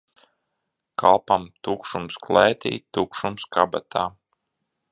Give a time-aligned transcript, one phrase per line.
[1.01, 4.07] Kalpam tukšums klētī, tukšums kabatā.